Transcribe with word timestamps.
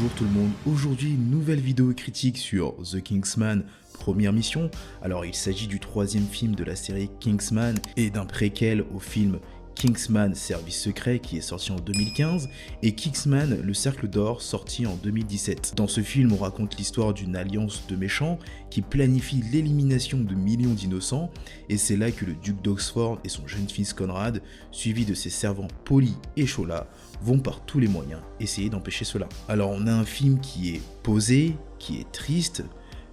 Bonjour 0.00 0.16
tout 0.16 0.24
le 0.24 0.30
monde, 0.30 0.52
aujourd'hui 0.64 1.12
nouvelle 1.12 1.60
vidéo 1.60 1.92
critique 1.92 2.38
sur 2.38 2.74
The 2.90 3.02
Kingsman 3.02 3.64
première 4.00 4.32
mission. 4.32 4.70
Alors 5.02 5.26
il 5.26 5.34
s'agit 5.34 5.66
du 5.66 5.78
troisième 5.78 6.24
film 6.24 6.54
de 6.54 6.64
la 6.64 6.74
série 6.74 7.10
Kingsman 7.20 7.76
et 7.98 8.08
d'un 8.08 8.24
préquel 8.24 8.82
au 8.94 8.98
film 8.98 9.38
Kingsman 9.74 10.34
Service 10.34 10.80
Secret 10.80 11.18
qui 11.18 11.38
est 11.38 11.42
sorti 11.42 11.72
en 11.72 11.76
2015 11.76 12.48
et 12.82 12.92
Kingsman 12.92 13.60
Le 13.62 13.74
Cercle 13.74 14.08
d'Or 14.08 14.42
sorti 14.42 14.86
en 14.86 14.96
2017. 14.96 15.74
Dans 15.76 15.86
ce 15.86 16.00
film, 16.00 16.32
on 16.32 16.36
raconte 16.36 16.76
l'histoire 16.76 17.14
d'une 17.14 17.36
alliance 17.36 17.86
de 17.88 17.96
méchants 17.96 18.38
qui 18.70 18.82
planifie 18.82 19.42
l'élimination 19.52 20.18
de 20.18 20.34
millions 20.34 20.74
d'innocents 20.74 21.30
et 21.68 21.76
c'est 21.76 21.96
là 21.96 22.10
que 22.10 22.24
le 22.24 22.34
duc 22.34 22.60
d'Oxford 22.62 23.18
et 23.24 23.28
son 23.28 23.46
jeune 23.46 23.68
fils 23.68 23.92
Conrad, 23.92 24.42
suivis 24.70 25.04
de 25.04 25.14
ses 25.14 25.30
servants 25.30 25.68
Polly 25.84 26.14
et 26.36 26.46
Chola, 26.46 26.86
vont 27.22 27.38
par 27.38 27.64
tous 27.64 27.78
les 27.80 27.88
moyens 27.88 28.20
essayer 28.40 28.70
d'empêcher 28.70 29.04
cela. 29.04 29.28
Alors 29.48 29.70
on 29.70 29.86
a 29.86 29.92
un 29.92 30.04
film 30.04 30.40
qui 30.40 30.74
est 30.74 30.82
posé, 31.02 31.56
qui 31.78 31.98
est 32.00 32.10
triste, 32.12 32.64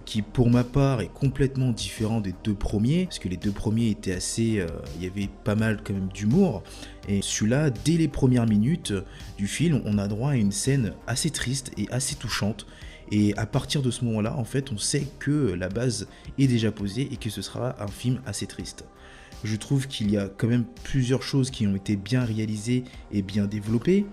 qui 0.08 0.22
pour 0.22 0.48
ma 0.48 0.64
part 0.64 1.02
est 1.02 1.12
complètement 1.12 1.70
différent 1.70 2.22
des 2.22 2.34
deux 2.42 2.54
premiers, 2.54 3.04
parce 3.04 3.18
que 3.18 3.28
les 3.28 3.36
deux 3.36 3.50
premiers 3.50 3.90
étaient 3.90 4.14
assez... 4.14 4.58
Euh, 4.58 4.66
il 4.96 5.04
y 5.04 5.06
avait 5.06 5.28
pas 5.44 5.54
mal 5.54 5.82
quand 5.84 5.92
même 5.92 6.08
d'humour, 6.08 6.62
et 7.06 7.20
celui-là, 7.20 7.68
dès 7.68 7.98
les 7.98 8.08
premières 8.08 8.46
minutes 8.46 8.94
du 9.36 9.46
film, 9.46 9.82
on 9.84 9.98
a 9.98 10.08
droit 10.08 10.30
à 10.30 10.36
une 10.36 10.50
scène 10.50 10.94
assez 11.06 11.28
triste 11.28 11.72
et 11.76 11.90
assez 11.90 12.14
touchante, 12.14 12.66
et 13.12 13.36
à 13.36 13.44
partir 13.44 13.82
de 13.82 13.90
ce 13.90 14.02
moment-là, 14.06 14.34
en 14.38 14.44
fait, 14.44 14.72
on 14.72 14.78
sait 14.78 15.06
que 15.18 15.52
la 15.52 15.68
base 15.68 16.08
est 16.38 16.46
déjà 16.46 16.72
posée 16.72 17.10
et 17.12 17.18
que 17.18 17.28
ce 17.28 17.42
sera 17.42 17.76
un 17.78 17.88
film 17.88 18.22
assez 18.24 18.46
triste. 18.46 18.86
Je 19.44 19.56
trouve 19.56 19.88
qu'il 19.88 20.10
y 20.10 20.16
a 20.16 20.28
quand 20.28 20.48
même 20.48 20.64
plusieurs 20.84 21.22
choses 21.22 21.50
qui 21.50 21.66
ont 21.66 21.76
été 21.76 21.96
bien 21.96 22.24
réalisées 22.24 22.84
et 23.12 23.20
bien 23.20 23.44
développées. 23.44 24.06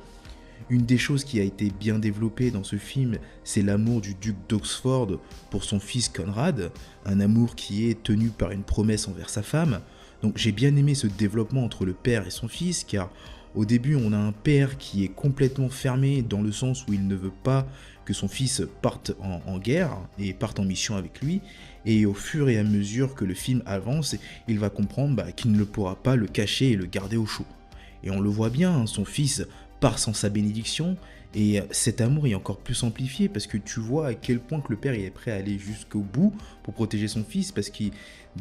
Une 0.70 0.86
des 0.86 0.98
choses 0.98 1.24
qui 1.24 1.40
a 1.40 1.44
été 1.44 1.72
bien 1.80 2.00
développée 2.00 2.50
dans 2.50 2.64
ce 2.64 2.78
film, 2.78 3.18
c'est 3.44 3.62
l'amour 3.62 4.02
du 4.02 4.16
duc 4.16 4.36
d'Oxford 4.50 5.20
pour 5.52 5.64
son 5.64 5.80
fils 5.80 6.10
Conrad, 6.10 6.72
un 7.06 7.20
amour 7.20 7.56
qui 7.56 7.88
est 7.90 8.02
tenu 8.02 8.30
par 8.30 8.52
une 8.52 8.64
promesse 8.64 9.08
envers 9.08 9.30
sa 9.30 9.44
femme. 9.44 9.82
Donc 10.24 10.38
j'ai 10.38 10.52
bien 10.52 10.76
aimé 10.76 10.96
ce 10.96 11.06
développement 11.06 11.64
entre 11.64 11.86
le 11.86 11.94
père 11.94 12.26
et 12.26 12.32
son 12.32 12.48
fils, 12.48 12.84
car 12.84 13.12
au 13.54 13.64
début 13.64 13.96
on 13.96 14.12
a 14.12 14.18
un 14.18 14.32
père 14.32 14.78
qui 14.78 15.04
est 15.04 15.10
complètement 15.10 15.70
fermé 15.70 16.24
dans 16.24 16.42
le 16.42 16.52
sens 16.52 16.86
où 16.88 16.94
il 16.94 17.08
ne 17.08 17.16
veut 17.16 17.34
pas 17.44 17.68
que 18.04 18.14
son 18.14 18.28
fils 18.28 18.64
parte 18.82 19.14
en, 19.20 19.58
guerre 19.58 19.98
et 20.20 20.34
parte 20.34 20.60
en 20.60 20.64
mission 20.64 20.96
avec 20.96 21.22
lui, 21.22 21.42
et 21.86 22.06
au 22.06 22.14
fur 22.14 22.50
et 22.50 22.58
à 22.58 22.64
mesure 22.64 23.16
que 23.16 23.26
le 23.26 23.34
film 23.34 23.62
avance, 23.66 24.16
il 24.48 24.60
va 24.60 24.70
comprendre 24.70 25.16
bah, 25.16 25.32
qu'il 25.32 25.52
ne 25.52 25.64
pourra 25.64 25.96
pas 25.96 26.16
le 26.16 26.28
cacher 26.28 26.72
et 26.72 26.76
le 26.76 26.86
garder 26.86 27.18
au 27.18 27.26
chaud. 27.26 27.46
Et 28.04 28.12
on 28.12 28.22
le 28.22 28.30
voit 28.30 28.52
bien, 28.52 28.72
hein, 28.72 28.86
son 28.86 29.06
fils 29.06 29.46
sans 29.98 30.14
sa 30.14 30.30
bénédiction. 30.30 30.98
Et 31.38 31.60
cet 31.72 32.00
amour 32.00 32.28
est 32.28 32.36
encore 32.36 32.60
plus 32.60 32.84
amplifié 32.84 33.28
parce 33.28 33.46
que 33.46 33.58
tu 33.58 33.82
vois 33.82 34.08
à 34.08 34.14
quel 34.14 34.40
point 34.40 34.62
que 34.62 34.70
le 34.70 34.78
père 34.78 34.94
est 34.94 35.10
prêt 35.10 35.32
à 35.32 35.36
aller 35.36 35.60
jusqu'au 35.60 36.00
bout 36.00 36.34
pour 36.64 36.74
protéger 36.74 37.10
son 37.10 37.26
fils 37.26 37.52
parce 37.52 37.70
qu'il 37.70 37.92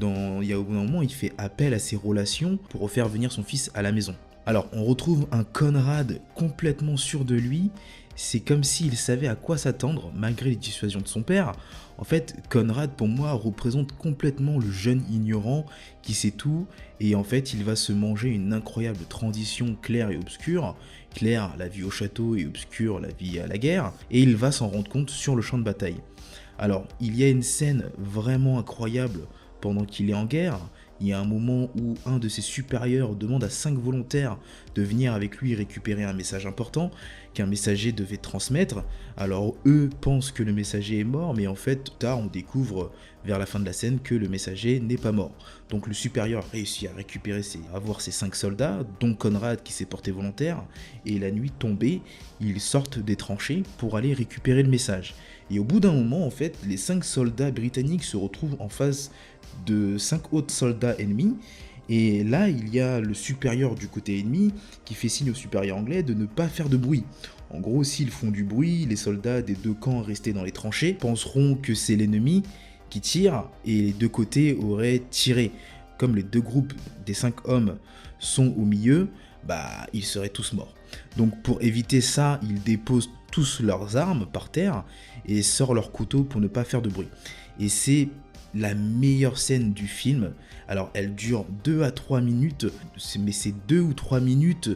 y 0.01 0.53
a 0.53 0.59
au 0.59 0.63
bout 0.63 0.75
d'un 0.75 0.85
moment 0.85 1.03
il 1.03 1.13
fait 1.13 1.33
appel 1.37 1.75
à 1.75 1.81
ses 1.81 1.97
relations 1.97 2.57
pour 2.69 2.83
refaire 2.83 3.09
venir 3.09 3.33
son 3.33 3.43
fils 3.43 3.73
à 3.75 3.83
la 3.83 3.91
maison. 3.91 4.15
Alors 4.47 4.69
on 4.73 4.85
retrouve 4.85 5.27
un 5.33 5.43
Conrad 5.43 6.21
complètement 6.37 6.97
sûr 6.97 7.25
de 7.25 7.35
lui 7.35 7.71
c'est 8.17 8.41
comme 8.41 8.65
s'il 8.65 8.97
savait 8.97 9.29
à 9.29 9.35
quoi 9.35 9.59
s'attendre 9.59 10.13
malgré 10.15 10.51
les 10.51 10.57
dissuasions 10.57 11.01
de 11.01 11.09
son 11.09 11.23
père. 11.23 11.53
En 11.99 12.05
fait, 12.05 12.37
Conrad 12.51 12.91
pour 12.91 13.09
moi 13.09 13.33
représente 13.33 13.93
complètement 13.97 14.59
le 14.59 14.71
jeune 14.71 15.05
ignorant 15.11 15.67
qui 16.03 16.15
sait 16.15 16.33
tout 16.33 16.67
et 17.01 17.15
en 17.15 17.25
fait 17.25 17.55
il 17.55 17.65
va 17.65 17.77
se 17.77 17.93
manger 17.93 18.31
une 18.31 18.53
incroyable 18.53 19.05
transition 19.09 19.77
claire 19.81 20.11
et 20.11 20.17
obscure. 20.17 20.77
Claire, 21.15 21.55
la 21.59 21.69
vie 21.69 21.85
au 21.85 21.91
château 21.91 22.35
et 22.35 22.47
obscure, 22.47 22.99
la 22.99 23.09
vie 23.09 23.39
à 23.39 23.47
la 23.47 23.59
guerre. 23.59 23.93
Et 24.11 24.21
il 24.21 24.37
va 24.37 24.51
s'en 24.51 24.69
rendre 24.69 24.91
compte 24.91 25.11
sur 25.11 25.37
le 25.37 25.43
champ 25.43 25.59
de 25.59 25.63
bataille. 25.63 26.01
Alors, 26.59 26.87
il 27.01 27.17
y 27.17 27.25
a 27.25 27.29
une 27.29 27.43
scène 27.43 27.91
vraiment 27.99 28.59
incroyable 28.59 29.21
pendant 29.61 29.85
qu'il 29.85 30.11
est 30.11 30.15
en 30.15 30.25
guerre 30.25 30.59
il 31.01 31.09
y 31.09 31.13
a 31.13 31.19
un 31.19 31.25
moment 31.25 31.71
où 31.79 31.95
un 32.07 32.19
de 32.19 32.29
ses 32.29 32.41
supérieurs 32.41 33.15
demande 33.15 33.45
à 33.45 33.51
cinq 33.51 33.77
volontaires 33.77 34.39
de 34.75 34.83
venir 34.83 35.13
avec 35.13 35.39
lui 35.39 35.55
récupérer 35.55 36.05
un 36.05 36.13
message 36.13 36.47
important 36.47 36.91
qu'un 37.35 37.47
messager 37.47 37.93
devait 37.93 38.17
transmettre. 38.17 38.85
Alors 39.17 39.55
eux 39.67 39.91
pensent 40.01 40.31
que 40.31 40.43
le 40.43 40.53
messager 40.53 41.01
est 41.01 41.05
mort, 41.05 41.35
mais 41.35 41.47
en 41.47 41.55
fait, 41.55 41.99
tard, 41.99 42.21
on 42.21 42.27
découvre 42.27 42.93
vers 43.25 43.39
la 43.39 43.47
fin 43.47 43.59
de 43.59 43.65
la 43.65 43.73
scène 43.73 43.99
que 44.01 44.15
le 44.15 44.29
messager 44.29 44.81
n'est 44.81 44.97
pas 44.97 45.13
mort. 45.13 45.35
Donc 45.71 45.87
le 45.87 45.95
supérieur 45.95 46.45
réussit 46.53 46.89
à 46.89 46.95
récupérer 46.95 47.43
ses, 47.43 47.61
avoir 47.75 48.01
ses 48.01 48.11
cinq 48.11 48.35
soldats, 48.35 48.81
dont 49.01 49.15
Conrad 49.15 49.63
qui 49.63 49.73
s'est 49.73 49.87
porté 49.87 50.11
volontaire, 50.11 50.63
et 51.07 51.19
la 51.19 51.31
nuit 51.31 51.51
tombée, 51.51 52.03
ils 52.41 52.61
sortent 52.61 52.99
des 52.99 53.17
tranchées 53.17 53.63
pour 53.79 53.97
aller 53.97 54.13
récupérer 54.15 54.63
le 54.63 54.71
message. 54.71 55.15
Et 55.51 55.59
au 55.59 55.65
bout 55.65 55.81
d'un 55.81 55.93
moment, 55.93 56.27
en 56.27 56.31
fait, 56.31 56.57
les 56.67 56.77
cinq 56.77 57.05
soldats 57.05 57.51
britanniques 57.51 58.05
se 58.05 58.17
retrouvent 58.17 58.57
en 58.61 58.69
face 58.69 59.11
de 59.67 59.99
cinq 59.99 60.33
autres 60.33 60.53
soldats 60.53 60.95
ennemis. 60.99 61.37
Et 61.91 62.25
là, 62.25 62.49
il 62.49 62.75
y 62.75 62.81
a 62.81 63.01
le 63.01 63.13
supérieur 63.13 63.75
du 63.75 63.89
côté 63.89 64.19
ennemi 64.19 64.53
qui 64.87 64.95
fait 64.95 65.11
signe 65.11 65.31
au 65.31 65.35
supérieur 65.35 65.77
anglais 65.77 66.03
de 66.03 66.15
ne 66.15 66.25
pas 66.25 66.49
faire 66.49 66.71
de 66.71 66.79
bruit. 66.79 67.05
En 67.51 67.61
gros, 67.61 67.85
s'ils 67.85 68.11
font 68.11 68.31
du 68.31 68.43
bruit, 68.43 68.87
les 68.87 68.97
soldats 68.97 69.43
des 69.43 69.55
deux 69.55 69.75
camps 69.75 70.01
restés 70.01 70.33
dans 70.33 70.45
les 70.45 70.51
tranchées 70.51 70.95
penseront 70.95 71.57
que 71.57 71.75
c'est 71.75 71.95
l'ennemi 71.95 72.43
qui 72.95 73.01
tire 73.01 73.43
et 73.65 73.83
les 73.83 73.93
deux 73.93 74.09
côtés 74.09 74.55
auraient 74.55 75.03
tiré. 75.11 75.51
Comme 75.99 76.15
les 76.15 76.23
deux 76.23 76.41
groupes 76.41 76.73
des 77.05 77.13
cinq 77.13 77.49
hommes 77.49 77.77
sont 78.21 78.55
au 78.57 78.65
milieu, 78.65 79.09
bah 79.49 79.89
ils 79.93 80.05
seraient 80.05 80.29
tous 80.29 80.53
morts. 80.53 80.73
Donc 81.17 81.43
pour 81.43 81.61
éviter 81.61 82.01
ça, 82.01 82.39
ils 82.45 82.63
déposent 82.63 83.11
tous 83.33 83.59
leurs 83.59 83.97
armes 83.97 84.27
par 84.33 84.49
terre 84.49 84.85
et 85.27 85.43
sortent 85.43 85.75
leurs 85.75 85.91
couteaux 85.91 86.23
pour 86.23 86.41
ne 86.41 86.47
pas 86.47 86.63
faire 86.63 86.83
de 86.83 86.89
bruit. 86.89 87.09
Et 87.59 87.69
c'est 87.69 88.11
la 88.55 88.77
meilleure 88.77 89.39
scène 89.39 89.73
du 89.73 89.89
film. 89.89 90.33
Alors 90.69 90.93
elle 90.95 91.17
dure 91.17 91.47
2 91.65 91.83
à 91.83 91.91
3 91.91 92.21
minutes, 92.21 92.67
mais 93.19 93.33
ces 93.33 93.53
2 93.67 93.81
ou 93.81 93.93
3 93.93 94.21
minutes 94.21 94.71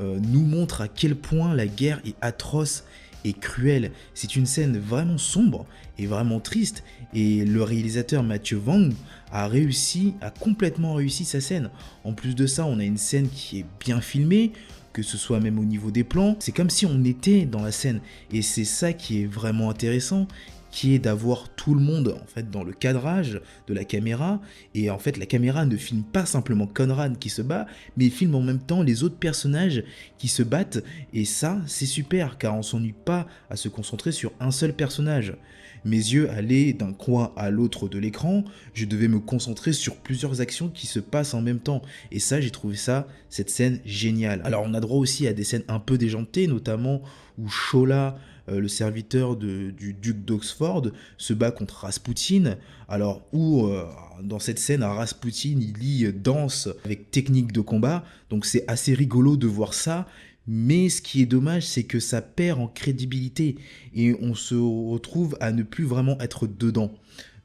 euh, 0.00 0.18
nous 0.18 0.46
montrent 0.46 0.80
à 0.80 0.88
quel 0.88 1.14
point 1.14 1.54
la 1.54 1.66
guerre 1.66 2.00
est 2.06 2.16
atroce 2.22 2.84
et 3.24 3.32
cruelle. 3.32 3.92
C'est 4.14 4.36
une 4.36 4.46
scène 4.46 4.78
vraiment 4.78 5.18
sombre 5.18 5.66
et 5.98 6.06
vraiment 6.06 6.40
triste. 6.40 6.82
Et 7.14 7.44
le 7.44 7.62
réalisateur 7.62 8.22
Mathieu 8.22 8.60
Wang 8.64 8.92
a 9.32 9.48
réussi, 9.48 10.14
a 10.20 10.30
complètement 10.30 10.94
réussi 10.94 11.24
sa 11.24 11.40
scène. 11.40 11.70
En 12.04 12.12
plus 12.12 12.34
de 12.34 12.46
ça, 12.46 12.64
on 12.64 12.78
a 12.78 12.84
une 12.84 12.98
scène 12.98 13.28
qui 13.28 13.60
est 13.60 13.66
bien 13.80 14.00
filmée, 14.00 14.52
que 14.92 15.02
ce 15.02 15.16
soit 15.16 15.40
même 15.40 15.58
au 15.58 15.64
niveau 15.64 15.90
des 15.90 16.04
plans. 16.04 16.36
C'est 16.40 16.52
comme 16.52 16.70
si 16.70 16.86
on 16.86 17.04
était 17.04 17.44
dans 17.44 17.62
la 17.62 17.72
scène. 17.72 18.00
Et 18.32 18.42
c'est 18.42 18.64
ça 18.64 18.92
qui 18.92 19.22
est 19.22 19.26
vraiment 19.26 19.70
intéressant 19.70 20.26
qui 20.70 20.94
est 20.94 20.98
d'avoir 20.98 21.48
tout 21.48 21.74
le 21.74 21.80
monde 21.80 22.16
en 22.20 22.26
fait 22.26 22.50
dans 22.50 22.62
le 22.62 22.72
cadrage 22.72 23.40
de 23.66 23.74
la 23.74 23.84
caméra 23.84 24.40
et 24.74 24.90
en 24.90 24.98
fait 24.98 25.16
la 25.16 25.26
caméra 25.26 25.66
ne 25.66 25.76
filme 25.76 26.02
pas 26.02 26.26
simplement 26.26 26.66
Conrad 26.66 27.18
qui 27.18 27.28
se 27.28 27.42
bat 27.42 27.66
mais 27.96 28.08
filme 28.08 28.34
en 28.34 28.40
même 28.40 28.60
temps 28.60 28.82
les 28.82 29.02
autres 29.02 29.16
personnages 29.16 29.84
qui 30.18 30.28
se 30.28 30.42
battent 30.42 30.82
et 31.12 31.24
ça 31.24 31.60
c'est 31.66 31.86
super 31.86 32.38
car 32.38 32.56
on 32.56 32.62
s'ennuie 32.62 32.94
pas 33.04 33.26
à 33.48 33.56
se 33.56 33.68
concentrer 33.68 34.12
sur 34.12 34.32
un 34.40 34.50
seul 34.50 34.74
personnage. 34.74 35.36
Mes 35.84 35.96
yeux 35.96 36.30
allaient 36.30 36.74
d'un 36.74 36.92
coin 36.92 37.32
à 37.36 37.50
l'autre 37.50 37.88
de 37.88 37.98
l'écran, 37.98 38.44
je 38.74 38.84
devais 38.84 39.08
me 39.08 39.18
concentrer 39.18 39.72
sur 39.72 39.96
plusieurs 39.96 40.42
actions 40.42 40.68
qui 40.68 40.86
se 40.86 41.00
passent 41.00 41.32
en 41.32 41.40
même 41.40 41.58
temps 41.58 41.80
et 42.12 42.18
ça 42.18 42.40
j'ai 42.40 42.50
trouvé 42.50 42.76
ça 42.76 43.08
cette 43.30 43.48
scène 43.48 43.80
géniale. 43.86 44.42
Alors 44.44 44.64
on 44.66 44.74
a 44.74 44.80
droit 44.80 44.98
aussi 44.98 45.26
à 45.26 45.32
des 45.32 45.44
scènes 45.44 45.64
un 45.68 45.80
peu 45.80 45.96
déjantées 45.96 46.46
notamment 46.46 47.00
où 47.38 47.48
Shola 47.48 48.18
le 48.58 48.68
serviteur 48.68 49.36
du 49.36 49.72
duc 50.00 50.24
d'Oxford 50.24 50.88
se 51.18 51.32
bat 51.32 51.50
contre 51.50 51.84
Rasputin. 51.84 52.56
Alors, 52.88 53.22
où 53.32 53.66
euh, 53.66 53.84
dans 54.22 54.38
cette 54.38 54.58
scène, 54.58 54.82
Rasputin, 54.82 55.58
il 55.60 55.74
lit 55.74 56.12
danse 56.12 56.68
avec 56.84 57.10
technique 57.10 57.52
de 57.52 57.60
combat. 57.60 58.04
Donc, 58.30 58.46
c'est 58.46 58.64
assez 58.68 58.94
rigolo 58.94 59.36
de 59.36 59.46
voir 59.46 59.74
ça. 59.74 60.06
Mais 60.46 60.88
ce 60.88 61.00
qui 61.00 61.22
est 61.22 61.26
dommage, 61.26 61.66
c'est 61.66 61.84
que 61.84 62.00
ça 62.00 62.22
perd 62.22 62.58
en 62.58 62.66
crédibilité 62.66 63.56
et 63.94 64.16
on 64.20 64.34
se 64.34 64.54
retrouve 64.54 65.36
à 65.40 65.52
ne 65.52 65.62
plus 65.62 65.84
vraiment 65.84 66.18
être 66.20 66.46
dedans. 66.46 66.92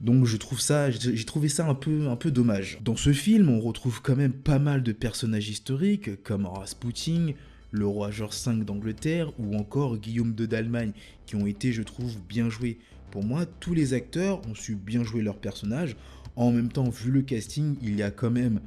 Donc 0.01 0.25
je 0.25 0.37
trouve 0.37 0.59
ça, 0.59 0.91
j'ai 0.91 1.25
trouvé 1.25 1.47
ça 1.47 1.67
un 1.67 1.75
peu, 1.75 2.09
un 2.09 2.15
peu 2.15 2.31
dommage. 2.31 2.79
Dans 2.83 2.95
ce 2.95 3.13
film, 3.13 3.49
on 3.49 3.59
retrouve 3.59 4.01
quand 4.01 4.15
même 4.15 4.33
pas 4.33 4.59
mal 4.59 4.83
de 4.83 4.91
personnages 4.91 5.49
historiques 5.49 6.21
comme 6.23 6.45
Rasputin, 6.45 7.31
le 7.75 7.85
roi 7.85 8.11
George 8.11 8.35
V 8.45 8.63
d'Angleterre 8.63 9.31
ou 9.39 9.55
encore 9.55 9.97
Guillaume 9.97 10.35
II 10.37 10.47
d'Allemagne, 10.47 10.91
qui 11.25 11.35
ont 11.35 11.45
été, 11.45 11.71
je 11.71 11.83
trouve, 11.83 12.15
bien 12.27 12.49
joués. 12.49 12.79
Pour 13.11 13.23
moi, 13.23 13.45
tous 13.45 13.73
les 13.73 13.93
acteurs 13.93 14.41
ont 14.47 14.55
su 14.55 14.75
bien 14.75 15.03
jouer 15.03 15.21
leur 15.21 15.37
personnage. 15.37 15.95
En 16.35 16.51
même 16.51 16.69
temps, 16.69 16.89
vu 16.89 17.11
le 17.11 17.21
casting, 17.21 17.75
il 17.81 17.95
y 17.95 18.03
a 18.03 18.11
quand 18.11 18.31
même 18.31 18.59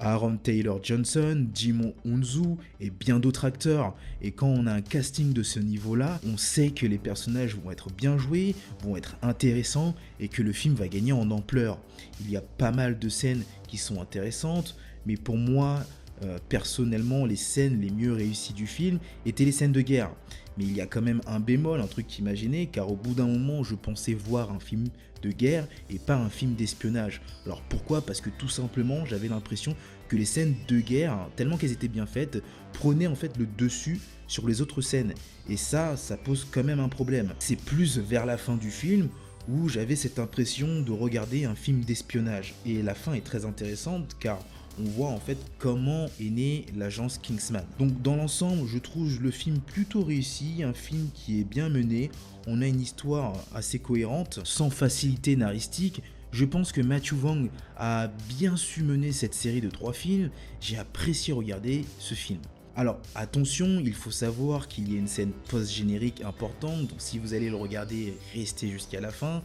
Aaron 0.00 0.36
Taylor 0.36 0.78
Johnson, 0.82 1.46
Jimon 1.52 1.94
Unzu 2.04 2.56
et 2.80 2.90
bien 2.90 3.18
d'autres 3.18 3.44
acteurs. 3.44 3.94
Et 4.22 4.30
quand 4.30 4.48
on 4.48 4.66
a 4.66 4.72
un 4.72 4.82
casting 4.82 5.32
de 5.32 5.42
ce 5.42 5.58
niveau-là, 5.58 6.20
on 6.26 6.36
sait 6.36 6.70
que 6.70 6.86
les 6.86 6.98
personnages 6.98 7.56
vont 7.56 7.70
être 7.70 7.90
bien 7.90 8.16
joués, 8.16 8.54
vont 8.82 8.96
être 8.96 9.16
intéressants 9.22 9.94
et 10.20 10.28
que 10.28 10.42
le 10.42 10.52
film 10.52 10.74
va 10.74 10.88
gagner 10.88 11.12
en 11.12 11.30
ampleur. 11.30 11.78
Il 12.20 12.30
y 12.30 12.36
a 12.36 12.42
pas 12.42 12.70
mal 12.70 12.98
de 12.98 13.08
scènes 13.08 13.42
qui 13.66 13.76
sont 13.76 14.00
intéressantes, 14.00 14.76
mais 15.06 15.16
pour 15.16 15.36
moi, 15.36 15.84
euh, 16.22 16.38
personnellement, 16.48 17.24
les 17.24 17.36
scènes 17.36 17.80
les 17.80 17.90
mieux 17.90 18.12
réussies 18.12 18.52
du 18.52 18.66
film 18.66 18.98
étaient 19.26 19.44
les 19.44 19.52
scènes 19.52 19.72
de 19.72 19.80
guerre. 19.80 20.10
Mais 20.56 20.64
il 20.64 20.76
y 20.76 20.80
a 20.80 20.86
quand 20.86 21.02
même 21.02 21.20
un 21.26 21.38
bémol, 21.38 21.80
un 21.80 21.86
truc 21.86 22.06
qui 22.06 22.24
gêné, 22.34 22.66
car 22.66 22.90
au 22.90 22.96
bout 22.96 23.14
d'un 23.14 23.26
moment, 23.26 23.62
je 23.62 23.74
pensais 23.74 24.14
voir 24.14 24.50
un 24.50 24.58
film 24.58 24.88
de 25.22 25.30
guerre 25.30 25.66
et 25.90 25.98
pas 25.98 26.16
un 26.16 26.30
film 26.30 26.54
d'espionnage. 26.54 27.20
Alors 27.46 27.62
pourquoi? 27.62 28.00
Parce 28.00 28.20
que 28.20 28.30
tout 28.30 28.48
simplement, 28.48 29.04
j'avais 29.04 29.28
l'impression 29.28 29.76
que 30.08 30.16
les 30.16 30.24
scènes 30.24 30.54
de 30.68 30.80
guerre, 30.80 31.28
tellement 31.36 31.56
qu'elles 31.56 31.72
étaient 31.72 31.88
bien 31.88 32.06
faites, 32.06 32.42
prenaient 32.72 33.06
en 33.06 33.14
fait 33.14 33.36
le 33.36 33.46
dessus 33.46 34.00
sur 34.26 34.46
les 34.48 34.60
autres 34.60 34.80
scènes. 34.80 35.14
Et 35.48 35.56
ça, 35.56 35.96
ça 35.96 36.16
pose 36.16 36.46
quand 36.50 36.64
même 36.64 36.80
un 36.80 36.88
problème. 36.88 37.32
C'est 37.38 37.60
plus 37.60 37.98
vers 37.98 38.26
la 38.26 38.36
fin 38.36 38.56
du 38.56 38.70
film 38.70 39.08
où 39.48 39.68
j'avais 39.68 39.96
cette 39.96 40.18
impression 40.18 40.80
de 40.80 40.92
regarder 40.92 41.44
un 41.44 41.54
film 41.54 41.80
d'espionnage. 41.80 42.54
Et 42.66 42.82
la 42.82 42.94
fin 42.94 43.14
est 43.14 43.24
très 43.24 43.44
intéressante 43.44 44.16
car 44.20 44.38
on 44.80 44.84
voit 44.84 45.08
en 45.08 45.20
fait 45.20 45.38
comment 45.58 46.06
est 46.20 46.30
née 46.30 46.66
l'agence 46.76 47.18
Kingsman. 47.18 47.64
Donc 47.78 48.00
dans 48.02 48.16
l'ensemble, 48.16 48.66
je 48.66 48.78
trouve 48.78 49.20
le 49.20 49.30
film 49.30 49.58
plutôt 49.58 50.02
réussi, 50.02 50.62
un 50.62 50.72
film 50.72 51.08
qui 51.14 51.40
est 51.40 51.44
bien 51.44 51.68
mené, 51.68 52.10
on 52.46 52.62
a 52.62 52.66
une 52.66 52.80
histoire 52.80 53.34
assez 53.54 53.78
cohérente, 53.78 54.40
sans 54.44 54.70
facilité 54.70 55.36
naristique. 55.36 56.02
Je 56.30 56.44
pense 56.44 56.72
que 56.72 56.80
Matthew 56.80 57.14
Wong 57.22 57.50
a 57.76 58.08
bien 58.38 58.56
su 58.56 58.82
mener 58.82 59.12
cette 59.12 59.34
série 59.34 59.60
de 59.60 59.70
trois 59.70 59.92
films, 59.92 60.30
j'ai 60.60 60.76
apprécié 60.76 61.32
regarder 61.32 61.84
ce 61.98 62.14
film. 62.14 62.40
Alors 62.76 63.00
attention, 63.14 63.82
il 63.84 63.94
faut 63.94 64.10
savoir 64.12 64.68
qu'il 64.68 64.92
y 64.92 64.94
a 64.94 64.98
une 64.98 65.08
scène 65.08 65.32
post-générique 65.48 66.22
importante, 66.22 66.86
donc 66.86 66.98
si 66.98 67.18
vous 67.18 67.34
allez 67.34 67.50
le 67.50 67.56
regarder, 67.56 68.14
restez 68.34 68.70
jusqu'à 68.70 69.00
la 69.00 69.10
fin. 69.10 69.42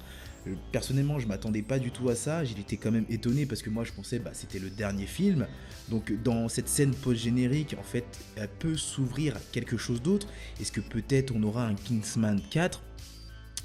Euh, 0.48 0.56
personnellement, 0.72 1.20
je 1.20 1.28
m'attendais 1.28 1.62
pas 1.62 1.80
du 1.80 1.92
tout 1.92 2.10
à 2.10 2.16
ça, 2.16 2.44
j'étais 2.44 2.78
quand 2.78 2.92
même 2.92 3.06
étonné 3.10 3.46
parce 3.46 3.62
que 3.62 3.70
moi 3.70 3.84
je 3.84 3.92
pensais 3.92 4.20
bah 4.20 4.32
c'était 4.34 4.60
le 4.60 4.70
dernier 4.70 5.06
film. 5.06 5.48
Donc 5.90 6.12
dans 6.24 6.50
cette 6.50 6.68
scène 6.68 6.94
post-générique, 6.94 7.76
en 7.80 7.84
fait, 7.84 8.06
elle 8.36 8.50
peut 8.50 8.76
s'ouvrir 8.76 9.38
à 9.38 9.40
quelque 9.52 9.78
chose 9.78 10.02
d'autre. 10.02 10.28
Est-ce 10.60 10.72
que 10.72 10.82
peut-être 10.82 11.34
on 11.36 11.44
aura 11.44 11.66
un 11.66 11.76
Kingsman 11.76 12.42
4 12.50 12.82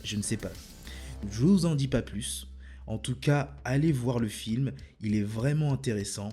Je 0.05 0.17
ne 0.17 0.23
sais 0.23 0.37
pas. 0.37 0.53
Je 1.31 1.41
vous 1.41 1.67
en 1.67 1.75
dis 1.75 1.89
pas 1.89 2.03
plus. 2.03 2.47
En 2.87 2.97
tout 2.97 3.17
cas, 3.17 3.55
allez 3.65 3.93
voir 3.93 4.19
le 4.19 4.29
film, 4.29 4.73
il 5.03 5.15
est 5.15 5.23
vraiment 5.23 5.73
intéressant. 5.73 6.31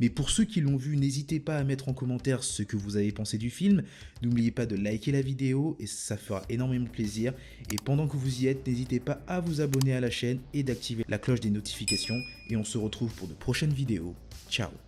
Mais 0.00 0.08
pour 0.08 0.30
ceux 0.30 0.44
qui 0.44 0.60
l'ont 0.60 0.76
vu, 0.76 0.96
n'hésitez 0.96 1.40
pas 1.40 1.56
à 1.56 1.64
mettre 1.64 1.88
en 1.88 1.92
commentaire 1.92 2.42
ce 2.42 2.62
que 2.62 2.76
vous 2.76 2.96
avez 2.96 3.12
pensé 3.12 3.38
du 3.38 3.50
film. 3.50 3.82
N'oubliez 4.22 4.50
pas 4.50 4.66
de 4.66 4.76
liker 4.76 5.12
la 5.12 5.22
vidéo 5.22 5.76
et 5.78 5.86
ça 5.86 6.16
fera 6.16 6.42
énormément 6.48 6.86
plaisir. 6.86 7.32
Et 7.72 7.76
pendant 7.76 8.08
que 8.08 8.16
vous 8.16 8.42
y 8.42 8.46
êtes, 8.46 8.66
n'hésitez 8.66 9.00
pas 9.00 9.20
à 9.26 9.40
vous 9.40 9.60
abonner 9.60 9.94
à 9.94 10.00
la 10.00 10.10
chaîne 10.10 10.40
et 10.52 10.62
d'activer 10.62 11.04
la 11.08 11.18
cloche 11.18 11.40
des 11.40 11.50
notifications. 11.50 12.18
Et 12.50 12.56
on 12.56 12.64
se 12.64 12.78
retrouve 12.78 13.12
pour 13.14 13.28
de 13.28 13.34
prochaines 13.34 13.72
vidéos. 13.72 14.14
Ciao 14.50 14.83